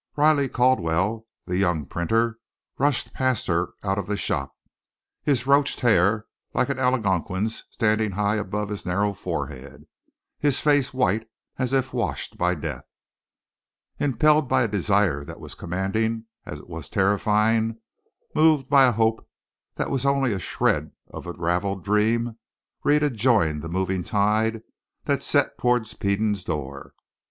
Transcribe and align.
Riley 0.15 0.49
Caldwell, 0.49 1.27
the 1.45 1.57
young 1.57 1.85
printer, 1.85 2.39
rushed 2.79 3.13
past 3.13 3.45
her 3.45 3.73
out 3.83 3.99
of 3.99 4.07
the 4.07 4.17
shop, 4.17 4.51
his 5.21 5.45
roached 5.45 5.81
hair 5.81 6.25
like 6.55 6.69
an 6.69 6.79
Algonquin's 6.79 7.65
standing 7.69 8.13
high 8.13 8.37
above 8.37 8.69
his 8.69 8.83
narrow 8.83 9.13
forehead, 9.13 9.85
his 10.39 10.59
face 10.59 10.91
white 10.91 11.29
as 11.59 11.71
if 11.71 11.93
washed 11.93 12.35
by 12.35 12.55
death. 12.55 12.85
Impelled 13.99 14.49
by 14.49 14.63
a 14.63 14.67
desire 14.67 15.23
that 15.23 15.39
was 15.39 15.53
commanding 15.53 16.25
as 16.47 16.57
it 16.57 16.67
was 16.67 16.89
terrifying, 16.89 17.77
moved 18.33 18.69
by 18.71 18.87
a 18.87 18.93
hope 18.93 19.29
that 19.75 19.91
was 19.91 20.03
only 20.03 20.33
a 20.33 20.39
shred 20.39 20.93
of 21.11 21.27
a 21.27 21.33
raveled 21.33 21.83
dream, 21.85 22.39
Rhetta 22.83 23.11
joined 23.11 23.61
the 23.61 23.69
moving 23.69 24.03
tide 24.03 24.63
that 25.03 25.21
set 25.21 25.59
toward 25.59 25.85
Peden's 25.99 26.43
door. 26.43 26.95